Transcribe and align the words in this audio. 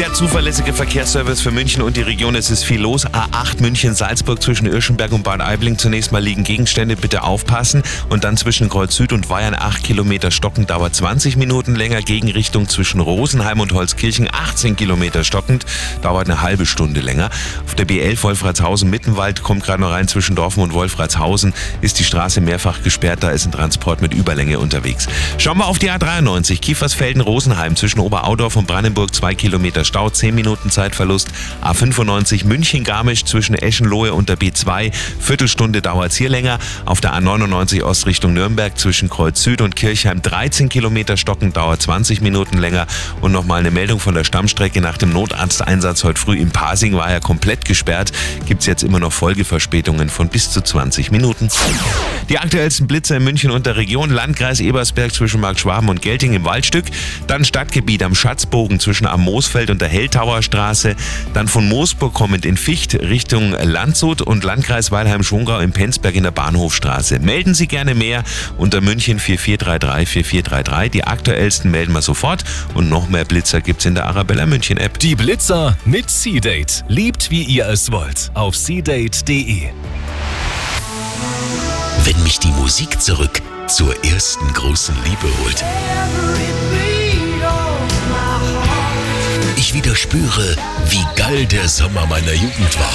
Der 0.00 0.14
zuverlässige 0.14 0.72
Verkehrsservice 0.72 1.42
für 1.42 1.50
München 1.50 1.82
und 1.82 1.94
die 1.94 2.00
Region. 2.00 2.34
Es 2.34 2.48
ist 2.48 2.64
viel 2.64 2.80
los. 2.80 3.06
A8 3.06 3.60
München-Salzburg 3.60 4.42
zwischen 4.42 4.66
Irschenberg 4.66 5.12
und 5.12 5.24
Bad 5.24 5.42
Aibling. 5.42 5.76
Zunächst 5.76 6.10
mal 6.10 6.22
liegen 6.22 6.42
Gegenstände, 6.42 6.96
bitte 6.96 7.22
aufpassen. 7.22 7.82
Und 8.08 8.24
dann 8.24 8.38
zwischen 8.38 8.70
Kreuz 8.70 8.96
Süd 8.96 9.12
und 9.12 9.28
Bayern 9.28 9.54
8 9.54 9.84
Kilometer 9.84 10.30
stockend, 10.30 10.70
dauert 10.70 10.96
20 10.96 11.36
Minuten 11.36 11.74
länger. 11.74 12.00
Gegenrichtung 12.00 12.66
zwischen 12.66 13.00
Rosenheim 13.00 13.60
und 13.60 13.74
Holzkirchen 13.74 14.26
18 14.32 14.74
Kilometer 14.74 15.22
stockend, 15.22 15.66
dauert 16.00 16.30
eine 16.30 16.40
halbe 16.40 16.64
Stunde 16.64 17.02
länger. 17.02 17.28
Auf 17.66 17.74
der 17.74 17.86
B11 17.86 18.22
Wolfratshausen-Mittenwald 18.22 19.42
kommt 19.42 19.64
gerade 19.64 19.82
noch 19.82 19.90
rein 19.90 20.08
zwischen 20.08 20.34
Dorfen 20.34 20.62
und 20.62 20.72
Wolfratshausen. 20.72 21.52
Ist 21.82 21.98
die 21.98 22.04
Straße 22.04 22.40
mehrfach 22.40 22.82
gesperrt, 22.82 23.22
da 23.22 23.28
ist 23.28 23.44
ein 23.44 23.52
Transport 23.52 24.00
mit 24.00 24.14
Überlänge 24.14 24.60
unterwegs. 24.60 25.08
Schauen 25.36 25.58
wir 25.58 25.66
auf 25.66 25.78
die 25.78 25.90
A93 25.90 26.58
Kiefersfelden-Rosenheim 26.58 27.76
zwischen 27.76 28.00
Oberaudorf 28.00 28.56
und 28.56 28.66
Brandenburg 28.66 29.14
2 29.14 29.34
Kilometer 29.34 29.84
Stau, 29.90 30.08
10 30.08 30.36
Minuten 30.36 30.70
Zeitverlust. 30.70 31.30
A95 31.64 32.46
München-Garmisch 32.46 33.24
zwischen 33.24 33.56
Eschenlohe 33.56 34.14
und 34.14 34.28
der 34.28 34.38
B2. 34.38 34.92
Viertelstunde 35.18 35.82
dauert 35.82 36.12
es 36.12 36.16
hier 36.16 36.28
länger. 36.28 36.60
Auf 36.84 37.00
der 37.00 37.12
A99 37.14 37.82
Ostrichtung 37.82 38.32
Nürnberg 38.32 38.78
zwischen 38.78 39.10
Kreuz 39.10 39.42
Süd 39.42 39.60
und 39.62 39.74
Kirchheim 39.74 40.22
13 40.22 40.68
Kilometer 40.68 41.16
stocken, 41.16 41.52
dauert 41.52 41.82
20 41.82 42.20
Minuten 42.20 42.58
länger. 42.58 42.86
Und 43.20 43.32
nochmal 43.32 43.58
eine 43.58 43.72
Meldung 43.72 43.98
von 43.98 44.14
der 44.14 44.22
Stammstrecke 44.22 44.80
nach 44.80 44.96
dem 44.96 45.12
Notarzteinsatz 45.12 46.04
heute 46.04 46.20
früh 46.20 46.38
im 46.38 46.52
Pasing 46.52 46.94
war 46.94 47.10
ja 47.10 47.18
komplett 47.18 47.64
gesperrt. 47.64 48.12
Gibt 48.46 48.60
es 48.60 48.66
jetzt 48.68 48.84
immer 48.84 49.00
noch 49.00 49.12
Folgeverspätungen 49.12 50.08
von 50.08 50.28
bis 50.28 50.52
zu 50.52 50.60
20 50.60 51.10
Minuten. 51.10 51.48
Die 52.28 52.38
aktuellsten 52.38 52.86
Blitze 52.86 53.16
in 53.16 53.24
München 53.24 53.50
und 53.50 53.66
der 53.66 53.74
Region. 53.74 54.10
Landkreis 54.10 54.60
Ebersberg 54.60 55.12
zwischen 55.12 55.40
Mark 55.40 55.58
Schwaben 55.58 55.88
und 55.88 56.00
Gelting 56.00 56.32
im 56.32 56.44
Waldstück. 56.44 56.84
Dann 57.26 57.44
Stadtgebiet 57.44 58.04
am 58.04 58.14
Schatzbogen 58.14 58.78
zwischen 58.78 59.08
am 59.08 59.22
Moosfeld 59.22 59.68
und 59.70 59.79
der 59.80 59.88
Helltauer 59.88 60.42
Straße, 60.42 60.94
dann 61.34 61.48
von 61.48 61.68
Moosburg 61.68 62.14
kommend 62.14 62.44
in 62.44 62.56
Ficht 62.56 62.94
Richtung 62.94 63.52
Landshut 63.52 64.22
und 64.22 64.44
Landkreis 64.44 64.90
Weilheim-Schongau 64.90 65.60
in 65.60 65.72
Penzberg 65.72 66.14
in 66.14 66.24
der 66.24 66.30
Bahnhofstraße. 66.30 67.18
Melden 67.20 67.54
Sie 67.54 67.66
gerne 67.66 67.94
mehr 67.94 68.22
unter 68.58 68.80
München 68.80 69.18
4433 69.18 70.26
4433. 70.26 70.90
Die 70.90 71.04
aktuellsten 71.04 71.70
melden 71.70 71.92
wir 71.92 72.02
sofort 72.02 72.44
und 72.74 72.88
noch 72.88 73.08
mehr 73.08 73.24
Blitzer 73.24 73.60
gibt's 73.60 73.84
in 73.84 73.94
der 73.94 74.06
Arabella 74.06 74.46
München 74.46 74.76
App. 74.76 74.98
Die 74.98 75.14
Blitzer 75.14 75.76
mit 75.84 76.10
C-Date. 76.10 76.84
Liebt 76.88 77.30
wie 77.30 77.42
ihr 77.42 77.68
es 77.68 77.90
wollt 77.90 78.30
auf 78.34 78.56
cdate.de. 78.56 79.68
Wenn 82.04 82.22
mich 82.22 82.38
die 82.38 82.52
Musik 82.52 83.00
zurück 83.00 83.42
zur 83.66 83.94
ersten 84.04 84.52
großen 84.52 84.94
Liebe 85.04 85.28
holt. 85.42 85.64
Ich 89.80 89.86
wieder 89.86 89.96
spüre, 89.96 90.56
wie 90.90 91.02
geil 91.16 91.46
der 91.46 91.66
Sommer 91.66 92.04
meiner 92.06 92.34
Jugend 92.34 92.78
war. 92.78 92.92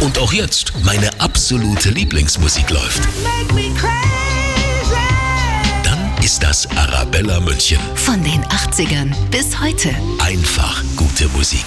Und 0.00 0.18
auch 0.18 0.32
jetzt 0.32 0.72
meine 0.84 1.10
absolute 1.20 1.90
Lieblingsmusik 1.90 2.70
läuft. 2.70 3.02
Dann 5.82 6.24
ist 6.24 6.42
das 6.42 6.66
Arabella 6.76 7.40
München. 7.40 7.78
Von 7.94 8.24
den 8.24 8.42
80ern 8.44 9.14
bis 9.30 9.60
heute. 9.60 9.94
Einfach 10.20 10.82
gute 10.96 11.28
Musik. 11.28 11.66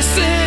Chasing 0.00 0.39